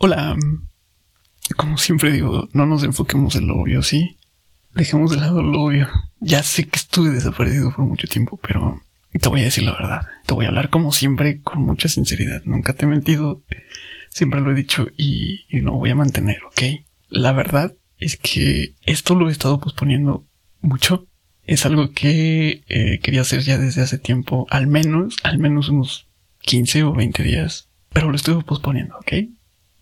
Hola. 0.00 0.36
Como 1.56 1.76
siempre 1.76 2.12
digo, 2.12 2.48
no 2.52 2.66
nos 2.66 2.84
enfoquemos 2.84 3.34
en 3.34 3.48
lo 3.48 3.56
obvio, 3.56 3.82
¿sí? 3.82 4.16
Dejemos 4.72 5.10
de 5.10 5.16
lado 5.16 5.42
lo 5.42 5.60
obvio. 5.60 5.88
Ya 6.20 6.44
sé 6.44 6.68
que 6.68 6.76
estuve 6.76 7.10
desaparecido 7.10 7.72
por 7.74 7.84
mucho 7.84 8.06
tiempo, 8.06 8.38
pero 8.40 8.80
te 9.10 9.28
voy 9.28 9.40
a 9.40 9.44
decir 9.44 9.64
la 9.64 9.72
verdad. 9.72 10.02
Te 10.24 10.34
voy 10.34 10.44
a 10.44 10.48
hablar 10.48 10.70
como 10.70 10.92
siempre, 10.92 11.40
con 11.42 11.62
mucha 11.62 11.88
sinceridad. 11.88 12.42
Nunca 12.44 12.74
te 12.74 12.84
he 12.84 12.88
mentido. 12.88 13.42
Siempre 14.10 14.40
lo 14.40 14.52
he 14.52 14.54
dicho 14.54 14.86
y, 14.96 15.46
y 15.48 15.62
lo 15.62 15.72
voy 15.72 15.90
a 15.90 15.96
mantener, 15.96 16.44
¿ok? 16.44 16.62
La 17.08 17.32
verdad 17.32 17.74
es 17.98 18.16
que 18.16 18.74
esto 18.86 19.16
lo 19.16 19.28
he 19.28 19.32
estado 19.32 19.58
posponiendo 19.58 20.28
mucho. 20.60 21.08
Es 21.42 21.66
algo 21.66 21.90
que 21.90 22.62
eh, 22.68 23.00
quería 23.02 23.22
hacer 23.22 23.40
ya 23.40 23.58
desde 23.58 23.82
hace 23.82 23.98
tiempo, 23.98 24.46
al 24.50 24.68
menos, 24.68 25.16
al 25.24 25.38
menos 25.38 25.70
unos 25.70 26.06
15 26.42 26.84
o 26.84 26.92
20 26.92 27.20
días. 27.24 27.68
Pero 27.92 28.10
lo 28.10 28.16
estuve 28.16 28.44
posponiendo, 28.44 28.96
¿ok? 28.98 29.12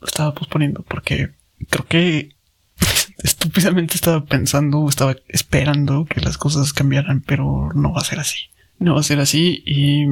Estaba 0.02 0.34
posponiendo 0.34 0.82
porque 0.82 1.30
creo 1.68 1.86
que 1.86 2.36
estúpidamente 3.22 3.94
estaba 3.94 4.24
pensando, 4.24 4.88
estaba 4.88 5.16
esperando 5.28 6.04
que 6.04 6.20
las 6.20 6.38
cosas 6.38 6.72
cambiaran, 6.72 7.22
pero 7.22 7.70
no 7.74 7.92
va 7.92 8.00
a 8.00 8.04
ser 8.04 8.20
así. 8.20 8.50
No 8.78 8.94
va 8.94 9.00
a 9.00 9.04
ser 9.04 9.20
así 9.20 9.62
y 9.66 10.06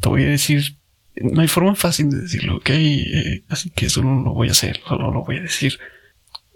te 0.00 0.08
voy 0.08 0.24
a 0.24 0.28
decir, 0.28 0.78
no 1.16 1.40
hay 1.40 1.48
forma 1.48 1.74
fácil 1.74 2.10
de 2.10 2.20
decirlo, 2.20 2.56
¿ok? 2.56 2.70
Eh, 2.70 3.44
así 3.48 3.70
que 3.70 3.88
solo 3.88 4.20
lo 4.20 4.32
voy 4.32 4.48
a 4.48 4.52
hacer, 4.52 4.80
solo 4.86 5.10
lo 5.10 5.24
voy 5.24 5.38
a 5.38 5.42
decir. 5.42 5.78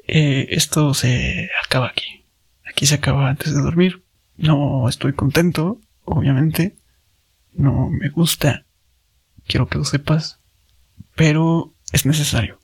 Eh, 0.06 0.48
esto 0.50 0.94
se 0.94 1.50
acaba 1.64 1.88
aquí. 1.88 2.24
Aquí 2.68 2.86
se 2.86 2.96
acaba 2.96 3.28
antes 3.28 3.54
de 3.54 3.60
dormir. 3.60 4.02
No 4.36 4.88
estoy 4.88 5.12
contento, 5.12 5.80
obviamente. 6.04 6.76
No 7.52 7.88
me 7.88 8.08
gusta. 8.08 8.64
Quiero 9.46 9.68
que 9.68 9.78
lo 9.78 9.84
sepas. 9.84 10.40
Pero 11.14 11.74
es 11.92 12.06
necesario. 12.06 12.58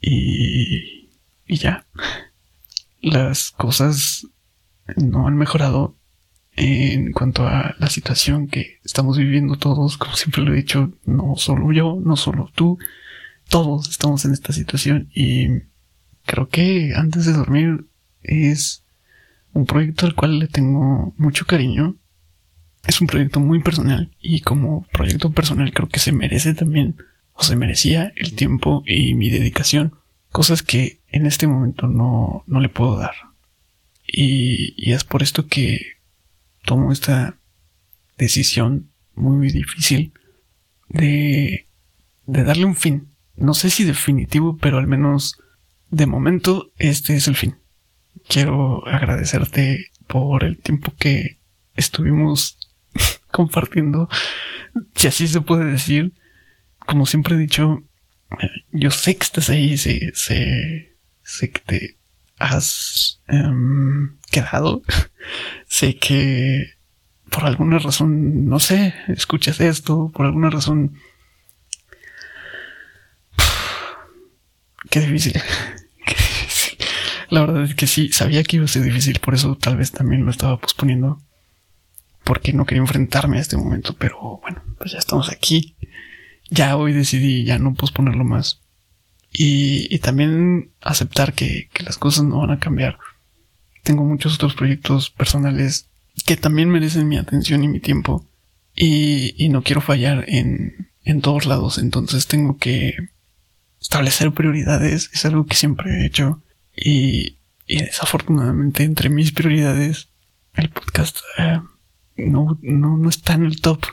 Y, 0.00 1.10
y 1.46 1.56
ya. 1.56 1.86
Las 3.00 3.50
cosas 3.50 4.26
no 4.96 5.26
han 5.26 5.36
mejorado 5.36 5.96
en 6.56 7.12
cuanto 7.12 7.46
a 7.46 7.74
la 7.78 7.88
situación 7.88 8.48
que 8.48 8.78
estamos 8.84 9.18
viviendo 9.18 9.56
todos. 9.56 9.96
Como 9.96 10.14
siempre 10.14 10.42
lo 10.42 10.52
he 10.52 10.56
dicho, 10.56 10.92
no 11.04 11.34
solo 11.36 11.72
yo, 11.72 11.98
no 12.02 12.16
solo 12.16 12.50
tú. 12.54 12.78
Todos 13.48 13.88
estamos 13.88 14.24
en 14.24 14.32
esta 14.32 14.52
situación 14.52 15.08
y 15.14 15.62
creo 16.24 16.48
que 16.48 16.92
antes 16.96 17.26
de 17.26 17.32
dormir 17.32 17.86
es 18.22 18.84
un 19.52 19.66
proyecto 19.66 20.06
al 20.06 20.14
cual 20.14 20.38
le 20.38 20.48
tengo 20.48 21.14
mucho 21.16 21.46
cariño. 21.46 21.96
Es 22.86 23.00
un 23.00 23.06
proyecto 23.06 23.40
muy 23.40 23.62
personal 23.62 24.10
y 24.20 24.40
como 24.40 24.86
proyecto 24.92 25.32
personal 25.32 25.72
creo 25.72 25.88
que 25.88 26.00
se 26.00 26.12
merece 26.12 26.54
también 26.54 26.96
o 27.36 27.44
se 27.44 27.56
merecía 27.56 28.12
el 28.16 28.34
tiempo 28.34 28.82
y 28.86 29.14
mi 29.14 29.30
dedicación. 29.30 29.94
Cosas 30.30 30.62
que 30.62 31.00
en 31.08 31.26
este 31.26 31.46
momento 31.46 31.86
no, 31.86 32.44
no 32.46 32.60
le 32.60 32.68
puedo 32.68 32.96
dar. 32.96 33.14
Y, 34.06 34.74
y 34.76 34.92
es 34.92 35.04
por 35.04 35.22
esto 35.22 35.46
que 35.46 35.96
tomo 36.64 36.92
esta 36.92 37.38
decisión 38.18 38.90
muy 39.14 39.50
difícil 39.50 40.12
de, 40.88 41.66
de 42.26 42.44
darle 42.44 42.64
un 42.64 42.76
fin. 42.76 43.08
No 43.36 43.54
sé 43.54 43.70
si 43.70 43.84
definitivo, 43.84 44.56
pero 44.56 44.78
al 44.78 44.86
menos 44.86 45.38
de 45.90 46.06
momento 46.06 46.72
este 46.78 47.16
es 47.16 47.28
el 47.28 47.36
fin. 47.36 47.56
Quiero 48.28 48.86
agradecerte 48.86 49.90
por 50.06 50.44
el 50.44 50.58
tiempo 50.58 50.92
que 50.98 51.38
estuvimos 51.74 52.58
compartiendo, 53.30 54.08
si 54.94 55.06
así 55.06 55.28
se 55.28 55.40
puede 55.40 55.64
decir. 55.64 56.12
Como 56.86 57.06
siempre 57.06 57.34
he 57.34 57.38
dicho, 57.38 57.82
yo 58.72 58.90
sé 58.90 59.16
que 59.16 59.24
estás 59.24 59.50
ahí, 59.50 59.76
sé, 59.76 60.12
sé, 60.14 60.96
sé 61.22 61.50
que 61.50 61.60
te 61.60 61.96
has 62.38 63.20
um, 63.28 64.16
quedado, 64.30 64.82
sé 65.66 65.96
que 65.96 66.76
por 67.30 67.44
alguna 67.44 67.78
razón, 67.78 68.48
no 68.48 68.60
sé, 68.60 68.94
escuchas 69.08 69.60
esto, 69.60 70.10
por 70.14 70.26
alguna 70.26 70.50
razón... 70.50 70.94
Qué 74.90 75.00
difícil. 75.00 75.32
Qué 76.06 76.14
difícil. 76.14 76.78
La 77.28 77.40
verdad 77.40 77.64
es 77.64 77.74
que 77.74 77.86
sí, 77.86 78.12
sabía 78.12 78.44
que 78.44 78.56
iba 78.56 78.64
a 78.64 78.68
ser 78.68 78.82
difícil, 78.82 79.18
por 79.20 79.34
eso 79.34 79.56
tal 79.56 79.76
vez 79.76 79.90
también 79.90 80.24
lo 80.24 80.30
estaba 80.30 80.58
posponiendo. 80.58 81.20
Porque 82.22 82.52
no 82.52 82.64
quería 82.64 82.82
enfrentarme 82.82 83.38
a 83.38 83.40
este 83.40 83.56
momento, 83.56 83.94
pero 83.98 84.38
bueno, 84.42 84.62
pues 84.78 84.92
ya 84.92 84.98
estamos 84.98 85.30
aquí. 85.30 85.76
Ya 86.50 86.76
hoy 86.76 86.92
decidí 86.92 87.44
ya 87.44 87.58
no 87.58 87.74
posponerlo 87.74 88.24
más. 88.24 88.62
Y, 89.32 89.94
y 89.94 89.98
también 89.98 90.70
aceptar 90.80 91.34
que, 91.34 91.68
que 91.72 91.82
las 91.82 91.98
cosas 91.98 92.24
no 92.24 92.38
van 92.38 92.50
a 92.50 92.58
cambiar. 92.58 92.98
Tengo 93.82 94.04
muchos 94.04 94.34
otros 94.34 94.54
proyectos 94.54 95.10
personales 95.10 95.88
que 96.24 96.36
también 96.36 96.70
merecen 96.70 97.08
mi 97.08 97.18
atención 97.18 97.62
y 97.64 97.68
mi 97.68 97.80
tiempo. 97.80 98.26
Y, 98.74 99.34
y 99.42 99.48
no 99.48 99.62
quiero 99.62 99.80
fallar 99.80 100.24
en, 100.28 100.90
en 101.04 101.20
todos 101.20 101.46
lados. 101.46 101.78
Entonces 101.78 102.26
tengo 102.26 102.56
que 102.58 102.94
establecer 103.80 104.32
prioridades. 104.32 105.10
Es 105.12 105.24
algo 105.24 105.46
que 105.46 105.56
siempre 105.56 105.90
he 105.90 106.06
hecho. 106.06 106.42
Y, 106.74 107.38
y 107.66 107.82
desafortunadamente 107.82 108.84
entre 108.84 109.08
mis 109.08 109.32
prioridades 109.32 110.08
el 110.56 110.70
podcast 110.70 111.18
eh, 111.38 111.60
no, 112.16 112.58
no, 112.62 112.96
no 112.96 113.08
está 113.08 113.34
en 113.34 113.44
el 113.44 113.60
top. 113.60 113.84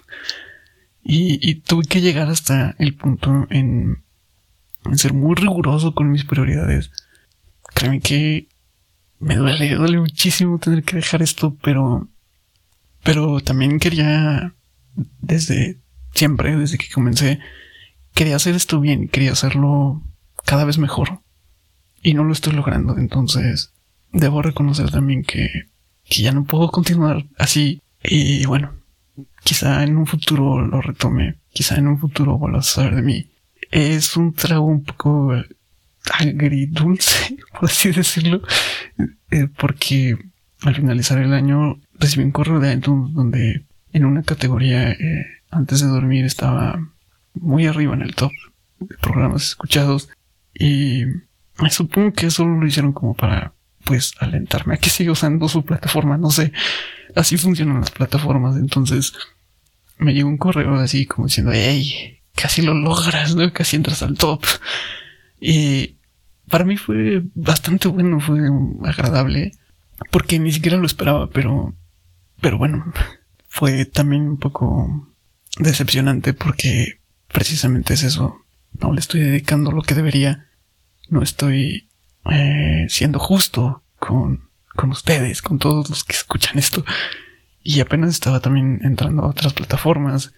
Y, 1.03 1.55
tuve 1.55 1.85
que 1.85 2.01
llegar 2.01 2.29
hasta 2.29 2.75
el 2.79 2.95
punto 2.95 3.45
en, 3.49 4.03
en 4.85 4.97
ser 4.97 5.13
muy 5.13 5.35
riguroso 5.35 5.93
con 5.93 6.09
mis 6.09 6.23
prioridades. 6.23 6.91
Créeme 7.73 7.99
que 7.99 8.47
me 9.19 9.35
duele, 9.35 9.75
duele 9.75 9.99
muchísimo 9.99 10.59
tener 10.59 10.83
que 10.83 10.97
dejar 10.97 11.21
esto, 11.21 11.57
pero, 11.61 12.07
pero 13.03 13.41
también 13.41 13.79
quería, 13.79 14.53
desde 15.21 15.79
siempre, 16.13 16.55
desde 16.55 16.77
que 16.77 16.89
comencé, 16.89 17.39
quería 18.13 18.35
hacer 18.35 18.55
esto 18.55 18.79
bien, 18.79 19.07
quería 19.07 19.31
hacerlo 19.31 20.01
cada 20.45 20.65
vez 20.65 20.77
mejor. 20.77 21.21
Y 22.01 22.13
no 22.13 22.23
lo 22.23 22.33
estoy 22.33 22.53
logrando, 22.53 22.97
entonces 22.97 23.73
debo 24.11 24.41
reconocer 24.41 24.91
también 24.91 25.23
que, 25.23 25.49
que 26.03 26.21
ya 26.21 26.33
no 26.33 26.43
puedo 26.43 26.69
continuar 26.69 27.25
así. 27.37 27.81
Y 28.03 28.45
bueno, 28.45 28.73
quizá 29.43 29.83
en 29.83 29.97
un 29.97 30.07
futuro 30.07 30.65
lo 30.65 30.81
retome, 30.81 31.39
quizá 31.51 31.75
en 31.75 31.87
un 31.87 31.99
futuro 31.99 32.37
vuelva 32.37 32.59
a 32.59 32.63
saber 32.63 32.95
de 32.95 33.01
mí. 33.01 33.31
Es 33.71 34.17
un 34.17 34.33
trago 34.33 34.65
un 34.65 34.83
poco 34.83 35.33
agridulce, 36.11 37.37
por 37.53 37.69
así 37.69 37.91
decirlo, 37.91 38.41
eh, 39.31 39.47
porque 39.57 40.17
al 40.61 40.75
finalizar 40.75 41.19
el 41.19 41.33
año 41.33 41.79
recibí 41.93 42.23
un 42.23 42.31
correo 42.31 42.59
de 42.59 42.73
iTunes 42.73 43.13
donde 43.13 43.65
en 43.91 44.05
una 44.05 44.23
categoría 44.23 44.91
eh, 44.91 45.25
antes 45.51 45.81
de 45.81 45.87
dormir 45.87 46.25
estaba 46.25 46.79
muy 47.33 47.65
arriba 47.67 47.93
en 47.93 48.01
el 48.01 48.15
top 48.15 48.31
de 48.79 48.97
programas 48.97 49.43
escuchados 49.43 50.09
y 50.53 51.03
supongo 51.69 52.13
que 52.13 52.27
eso 52.27 52.45
lo 52.45 52.65
hicieron 52.65 52.93
como 52.93 53.13
para 53.13 53.53
pues 53.85 54.13
alentarme 54.19 54.75
a 54.75 54.77
que 54.77 54.89
siga 54.89 55.11
usando 55.11 55.47
su 55.49 55.63
plataforma, 55.63 56.17
no 56.17 56.29
sé, 56.29 56.51
así 57.15 57.37
funcionan 57.37 57.81
las 57.81 57.91
plataformas, 57.91 58.55
entonces 58.57 59.13
me 59.97 60.13
llegó 60.13 60.29
un 60.29 60.37
correo 60.37 60.75
así 60.75 61.05
como 61.05 61.27
diciendo, 61.27 61.51
hey, 61.53 62.19
casi 62.35 62.61
lo 62.61 62.73
logras, 62.73 63.35
¿no? 63.35 63.51
Casi 63.53 63.75
entras 63.75 64.03
al 64.03 64.17
top. 64.17 64.43
Y 65.39 65.97
para 66.49 66.65
mí 66.65 66.77
fue 66.77 67.23
bastante 67.35 67.87
bueno, 67.87 68.19
fue 68.19 68.39
agradable, 68.83 69.51
porque 70.11 70.39
ni 70.39 70.51
siquiera 70.51 70.77
lo 70.77 70.85
esperaba, 70.85 71.29
pero, 71.29 71.73
pero 72.41 72.57
bueno, 72.57 72.91
fue 73.47 73.85
también 73.85 74.23
un 74.23 74.37
poco 74.37 75.13
decepcionante 75.59 76.33
porque 76.33 76.99
precisamente 77.31 77.93
es 77.93 78.03
eso. 78.03 78.37
No 78.79 78.91
le 78.91 78.99
estoy 78.99 79.21
dedicando 79.21 79.71
lo 79.71 79.83
que 79.83 79.93
debería. 79.93 80.47
No 81.09 81.21
estoy 81.21 81.89
eh, 82.31 82.87
siendo 82.89 83.19
justo 83.19 83.82
con, 84.03 84.49
con 84.75 84.91
ustedes, 84.91 85.41
con 85.41 85.59
todos 85.59 85.89
los 85.89 86.03
que 86.03 86.13
escuchan 86.13 86.59
esto. 86.59 86.83
Y 87.63 87.79
apenas 87.79 88.09
estaba 88.09 88.41
también 88.41 88.81
entrando 88.83 89.23
a 89.23 89.29
otras 89.29 89.53
plataformas. 89.53 90.33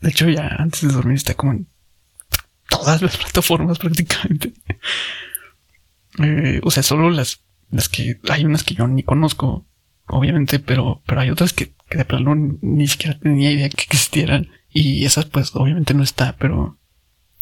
De 0.00 0.10
hecho, 0.10 0.28
ya 0.28 0.46
antes 0.58 0.82
de 0.82 0.92
dormir 0.94 1.16
está 1.16 1.34
como 1.34 1.52
en 1.52 1.68
todas 2.68 3.02
las 3.02 3.16
plataformas 3.22 3.78
prácticamente. 3.78 4.54
Eh, 6.22 6.60
o 6.62 6.70
sea, 6.70 6.84
solo 6.84 7.10
las, 7.10 7.42
las 7.70 7.88
que 7.88 8.20
hay 8.28 8.44
unas 8.44 8.62
que 8.62 8.74
yo 8.74 8.86
ni 8.86 9.02
conozco, 9.02 9.66
obviamente, 10.06 10.60
pero, 10.60 11.02
pero 11.04 11.20
hay 11.20 11.30
otras 11.30 11.52
que, 11.52 11.74
de 11.90 12.04
plano 12.04 12.36
ni 12.60 12.86
siquiera 12.86 13.18
tenía 13.18 13.50
idea 13.50 13.68
que 13.68 13.82
existieran. 13.82 14.50
Y 14.70 15.04
esas 15.04 15.24
pues 15.24 15.50
obviamente 15.54 15.94
no 15.94 16.04
está, 16.04 16.36
pero 16.36 16.78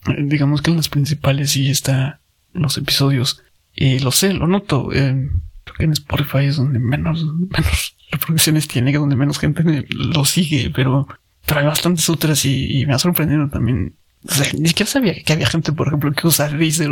eh, 0.06 0.16
digamos 0.18 0.62
que 0.62 0.70
en 0.70 0.78
las 0.78 0.88
principales 0.88 1.50
sí 1.50 1.70
está 1.70 2.22
los 2.54 2.78
episodios. 2.78 3.42
Y 3.74 3.98
lo 4.00 4.10
sé, 4.12 4.32
lo 4.32 4.46
noto. 4.46 4.90
Eh, 4.92 5.30
creo 5.64 5.76
que 5.76 5.84
en 5.84 5.92
Spotify 5.92 6.46
es 6.46 6.56
donde 6.56 6.78
menos, 6.78 7.24
menos 7.24 7.96
reproducciones 8.10 8.68
tiene, 8.68 8.92
que 8.92 8.98
donde 8.98 9.16
menos 9.16 9.38
gente 9.38 9.86
lo 9.90 10.24
sigue, 10.24 10.70
pero, 10.74 11.08
hay 11.54 11.66
bastantes 11.66 12.08
otras 12.08 12.44
y, 12.44 12.80
y 12.80 12.86
me 12.86 12.94
ha 12.94 12.98
sorprendido 12.98 13.48
también 13.48 13.94
O 14.26 14.32
sea, 14.32 14.46
ni 14.58 14.68
siquiera 14.68 14.90
sabía 14.90 15.22
que 15.22 15.32
había 15.32 15.46
gente, 15.46 15.72
por 15.72 15.88
ejemplo, 15.88 16.12
que 16.12 16.26
usa 16.26 16.48
Deezer. 16.48 16.90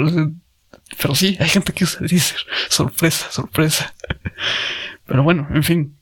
pero 1.01 1.15
sí, 1.15 1.37
hay 1.41 1.49
gente 1.49 1.73
que 1.73 1.85
usa 1.85 2.01
Deezer. 2.07 2.41
Sorpresa, 2.69 3.31
sorpresa. 3.31 3.95
Pero 5.07 5.25
bueno, 5.25 5.49
en 5.53 5.65
fin, 5.65 5.97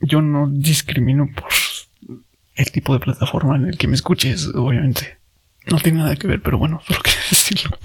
yo 0.00 0.20
no 0.20 0.48
discrimino 0.50 1.28
por 1.36 1.52
el 2.56 2.70
tipo 2.72 2.92
de 2.92 3.00
plataforma 3.00 3.56
en 3.56 3.66
el 3.66 3.78
que 3.78 3.86
me 3.86 3.94
escuches, 3.94 4.48
obviamente. 4.54 5.18
No 5.66 5.78
tiene 5.78 5.98
nada 5.98 6.16
que 6.16 6.26
ver, 6.26 6.42
pero 6.42 6.58
bueno, 6.58 6.82
solo 6.86 7.00
quería 7.00 7.20
decirlo. 7.30 7.78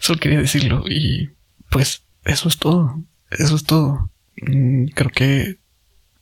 solo 0.00 0.20
quería 0.20 0.40
decirlo. 0.40 0.84
Y 0.88 1.30
pues 1.74 2.04
eso 2.24 2.48
es 2.48 2.58
todo. 2.58 3.02
Eso 3.32 3.56
es 3.56 3.64
todo. 3.64 4.08
Mm, 4.40 4.84
creo 4.94 5.10
que 5.10 5.58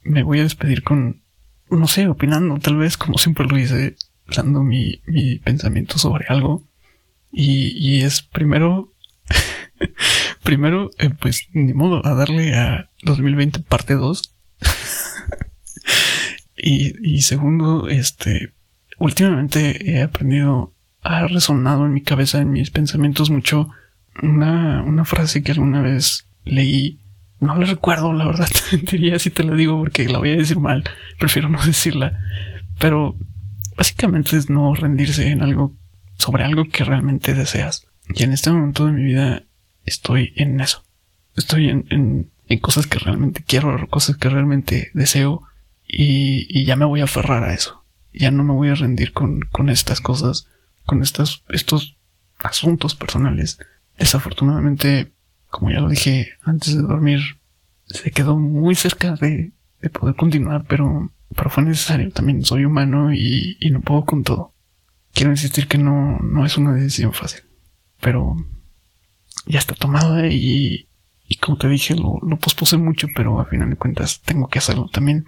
me 0.03 0.23
voy 0.23 0.41
a 0.41 0.45
despedir 0.45 0.83
con, 0.83 1.25
no 1.71 1.87
sé, 1.89 2.09
opinando, 2.09 2.59
tal 2.59 2.79
vez 2.79 2.97
como 2.97 3.19
siempre 3.19 3.47
lo 3.47 3.59
hice, 3.59 3.97
dando 4.35 4.63
mi, 4.63 5.03
mi 5.07 5.39
pensamiento 5.41 5.99
sobre 5.99 6.25
algo. 6.29 6.67
Y, 7.31 7.77
y 7.77 8.01
es 8.01 8.23
primero, 8.23 8.95
primero, 10.43 10.89
eh, 10.97 11.11
pues 11.11 11.47
ni 11.53 11.75
modo, 11.75 12.01
a 12.07 12.15
darle 12.15 12.55
a 12.57 12.89
2020 13.03 13.61
parte 13.61 13.93
2. 13.93 14.35
y, 16.57 17.15
y 17.15 17.21
segundo, 17.21 17.89
este, 17.89 18.55
últimamente 18.97 19.91
he 19.91 20.01
aprendido, 20.01 20.73
ha 21.03 21.27
resonado 21.27 21.85
en 21.85 21.93
mi 21.93 22.01
cabeza, 22.01 22.41
en 22.41 22.53
mis 22.53 22.71
pensamientos 22.71 23.29
mucho, 23.29 23.69
una, 24.21 24.83
una 24.83 25.05
frase 25.05 25.43
que 25.43 25.53
alguna 25.53 25.81
vez 25.81 26.27
leí 26.45 26.99
no 27.43 27.57
la 27.57 27.67
recuerdo, 27.67 28.13
la 28.13 28.25
verdad. 28.25 28.49
Diría 28.91 29.19
si 29.19 29.31
te 29.31 29.43
la 29.43 29.55
digo 29.55 29.77
porque 29.79 30.09
la 30.09 30.19
voy 30.19 30.31
a 30.31 30.37
decir 30.37 30.61
mal. 30.61 30.85
Prefiero 31.19 31.49
no 31.49 31.63
decirla. 31.67 32.19
Pero 32.79 33.17
básicamente 33.77 34.37
es 34.37 34.49
no 34.49 34.75
rendirse 34.75 35.29
en 35.29 35.43
algo 35.43 35.75
sobre 36.19 36.45
algo 36.45 36.65
que 36.69 36.85
realmente 36.85 37.35
deseas. 37.35 37.87
Y 38.15 38.23
en 38.23 38.33
este 38.33 38.53
momento 38.53 38.87
de 38.87 38.93
mi 38.93 39.03
vida 39.03 39.43
estoy 39.85 40.33
en 40.37 40.61
eso. 40.61 40.85
Estoy 41.37 41.69
en, 41.69 41.87
en, 41.91 42.31
en 42.47 42.59
cosas 42.61 42.87
que 42.87 43.01
realmente 43.01 43.43
quiero, 43.45 43.89
cosas 43.89 44.17
que 44.17 44.29
realmente 44.29 44.91
deseo. 44.95 45.43
Y, 45.87 46.47
y, 46.49 46.65
ya 46.65 46.77
me 46.77 46.85
voy 46.85 47.01
a 47.01 47.05
aferrar 47.05 47.43
a 47.43 47.55
eso. 47.55 47.85
Ya 48.13 48.31
no 48.31 48.45
me 48.45 48.53
voy 48.53 48.69
a 48.69 48.75
rendir 48.75 49.13
con, 49.13 49.41
con 49.41 49.69
estas 49.69 50.01
cosas, 50.01 50.47
con 50.87 51.03
estas, 51.03 51.43
estos 51.49 51.97
asuntos 52.39 52.95
personales. 52.95 53.59
Desafortunadamente 54.03 55.13
como 55.53 55.71
ya 55.71 55.81
lo 55.81 55.89
dije 55.89 56.33
antes 56.43 56.75
de 56.75 56.83
dormir, 56.83 57.21
se 57.87 58.11
quedó 58.11 58.37
muy 58.37 58.75
cerca 58.75 59.15
de, 59.15 59.53
poder 59.93 60.17
continuar, 60.17 60.65
pero, 60.67 61.13
pero 61.37 61.51
fue 61.51 61.63
necesario. 61.63 62.11
También 62.11 62.43
soy 62.45 62.65
humano 62.65 63.13
y, 63.13 63.59
no 63.71 63.81
puedo 63.81 64.05
con 64.05 64.25
todo. 64.25 64.55
Quiero 65.13 65.31
insistir 65.31 65.69
que 65.69 65.79
no, 65.79 66.19
no 66.19 66.47
es 66.47 66.57
una 66.57 66.73
decisión 66.73 67.13
fácil, 67.13 67.43
pero 68.01 68.35
ya 69.47 69.59
está 69.59 69.75
tomada 69.75 70.27
y, 70.27 70.89
como 71.41 71.59
te 71.59 71.69
dije, 71.69 71.95
lo, 71.95 72.19
lo 72.23 72.39
pospuse 72.39 72.79
mucho, 72.79 73.09
pero 73.15 73.39
a 73.39 73.45
final 73.45 73.71
de 73.71 73.77
cuentas 73.77 74.23
tengo 74.23 74.49
que 74.49 74.59
hacerlo 74.59 74.89
también. 74.91 75.27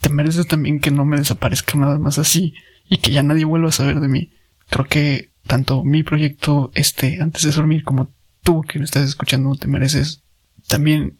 Te 0.00 0.10
mereces 0.10 0.46
también 0.46 0.80
que 0.80 0.92
no 0.92 1.04
me 1.04 1.18
desaparezca 1.18 1.76
nada 1.76 1.98
más 1.98 2.18
así 2.18 2.54
y 2.88 2.98
que 2.98 3.10
ya 3.10 3.24
nadie 3.24 3.44
vuelva 3.44 3.70
a 3.70 3.72
saber 3.72 3.98
de 3.98 4.08
mí. 4.08 4.32
Creo 4.70 4.86
que 4.86 5.32
tanto 5.46 5.84
mi 5.84 6.02
proyecto 6.02 6.70
este 6.74 7.20
antes 7.20 7.42
de 7.42 7.52
dormir 7.52 7.84
como 7.84 8.10
tú 8.42 8.62
que 8.62 8.78
me 8.78 8.84
estás 8.84 9.04
escuchando 9.04 9.54
te 9.54 9.66
mereces 9.66 10.22
también 10.66 11.18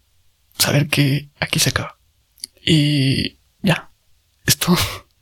saber 0.59 0.89
que 0.89 1.29
aquí 1.41 1.59
se 1.59 1.71
acaba. 1.71 1.97
Y 2.65 3.39
ya, 3.63 3.91
es 4.45 4.59
todo, 4.59 4.77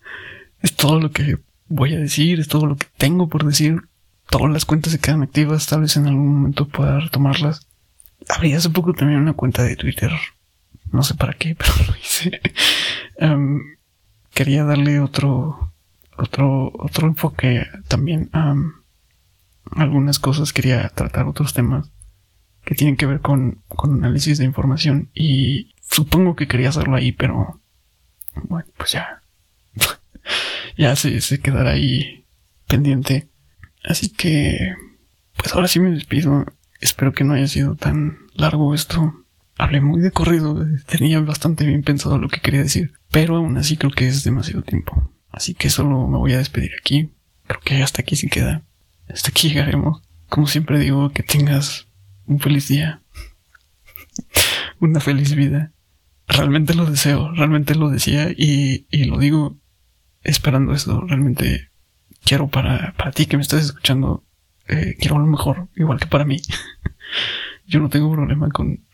es 0.62 0.74
todo 0.74 1.00
lo 1.00 1.10
que 1.10 1.38
voy 1.68 1.94
a 1.94 1.98
decir, 1.98 2.40
es 2.40 2.48
todo 2.48 2.66
lo 2.66 2.76
que 2.76 2.86
tengo 2.96 3.28
por 3.28 3.44
decir. 3.44 3.82
Todas 4.30 4.50
las 4.50 4.64
cuentas 4.64 4.92
se 4.92 4.98
quedan 4.98 5.22
activas, 5.22 5.66
tal 5.66 5.82
vez 5.82 5.96
en 5.96 6.06
algún 6.06 6.34
momento 6.34 6.66
pueda 6.66 6.98
retomarlas. 6.98 7.66
Abrí 8.28 8.54
hace 8.54 8.70
poco 8.70 8.94
también 8.94 9.20
una 9.20 9.34
cuenta 9.34 9.62
de 9.62 9.76
Twitter. 9.76 10.10
No 10.90 11.02
sé 11.02 11.14
para 11.14 11.34
qué, 11.34 11.54
pero 11.58 11.72
lo 11.86 11.96
hice. 11.96 12.40
Em, 13.16 13.76
quería 14.32 14.64
darle 14.64 15.00
otro, 15.00 15.72
otro, 16.16 16.72
otro 16.74 17.06
enfoque 17.06 17.66
también 17.86 18.30
algunas 19.72 20.18
cosas. 20.18 20.52
Quería 20.52 20.88
tratar 20.90 21.26
otros 21.26 21.54
temas 21.54 21.92
que 22.64 22.74
tienen 22.74 22.96
que 22.96 23.06
ver 23.06 23.20
con, 23.20 23.62
con 23.68 23.92
análisis 23.92 24.38
de 24.38 24.44
información 24.44 25.10
y 25.14 25.74
supongo 25.80 26.34
que 26.34 26.48
quería 26.48 26.70
hacerlo 26.70 26.96
ahí, 26.96 27.12
pero 27.12 27.60
bueno, 28.44 28.68
pues 28.76 28.92
ya, 28.92 29.22
ya 30.76 30.96
se, 30.96 31.20
se 31.20 31.40
quedará 31.40 31.72
ahí 31.72 32.26
pendiente. 32.66 33.28
Así 33.84 34.08
que, 34.08 34.74
pues 35.36 35.54
ahora 35.54 35.68
sí 35.68 35.80
me 35.80 35.90
despido. 35.90 36.46
Espero 36.80 37.12
que 37.12 37.24
no 37.24 37.34
haya 37.34 37.46
sido 37.46 37.76
tan 37.76 38.18
largo 38.34 38.74
esto. 38.74 39.24
Hablé 39.56 39.80
muy 39.80 40.00
de 40.00 40.10
corrido, 40.10 40.66
tenía 40.86 41.20
bastante 41.20 41.64
bien 41.64 41.82
pensado 41.82 42.18
lo 42.18 42.28
que 42.28 42.40
quería 42.40 42.62
decir, 42.62 42.92
pero 43.12 43.36
aún 43.36 43.56
así 43.56 43.76
creo 43.76 43.92
que 43.92 44.08
es 44.08 44.24
demasiado 44.24 44.62
tiempo. 44.62 45.12
Así 45.30 45.54
que 45.54 45.70
solo 45.70 46.08
me 46.08 46.18
voy 46.18 46.32
a 46.32 46.38
despedir 46.38 46.72
aquí. 46.78 47.12
Creo 47.46 47.60
que 47.60 47.82
hasta 47.82 48.02
aquí 48.02 48.16
sí 48.16 48.28
queda. 48.28 48.64
Hasta 49.08 49.30
aquí 49.30 49.48
llegaremos. 49.48 50.02
Como 50.28 50.46
siempre 50.46 50.78
digo, 50.78 51.10
que 51.10 51.22
tengas 51.22 51.88
un 52.26 52.40
feliz 52.40 52.68
día, 52.68 53.02
una 54.80 55.00
feliz 55.00 55.34
vida. 55.34 55.72
Realmente 56.26 56.74
lo 56.74 56.86
deseo, 56.86 57.30
realmente 57.32 57.74
lo 57.74 57.90
decía 57.90 58.30
y, 58.30 58.86
y 58.90 59.04
lo 59.04 59.18
digo 59.18 59.58
esperando 60.22 60.72
esto. 60.72 61.00
Realmente 61.02 61.70
quiero 62.24 62.48
para, 62.48 62.94
para 62.96 63.12
ti 63.12 63.26
que 63.26 63.36
me 63.36 63.42
estás 63.42 63.64
escuchando, 63.64 64.24
eh, 64.68 64.96
quiero 64.98 65.18
lo 65.18 65.26
mejor, 65.26 65.68
igual 65.76 66.00
que 66.00 66.06
para 66.06 66.24
mí. 66.24 66.40
Yo 67.66 67.80
no 67.80 67.88
tengo 67.88 68.10
problema 68.10 68.48
con, 68.48 68.84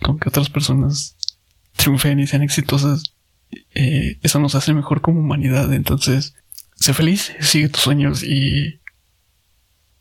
con 0.00 0.18
que 0.18 0.28
otras 0.28 0.50
personas 0.50 1.16
triunfen 1.76 2.20
y 2.20 2.26
sean 2.26 2.42
exitosas. 2.42 3.14
Eh, 3.74 4.18
eso 4.22 4.38
nos 4.38 4.54
hace 4.54 4.74
mejor 4.74 5.00
como 5.00 5.20
humanidad. 5.20 5.72
Entonces, 5.72 6.34
sé 6.76 6.94
feliz, 6.94 7.32
sigue 7.40 7.68
tus 7.68 7.82
sueños 7.82 8.22
y 8.22 8.80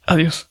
adiós. 0.08 0.50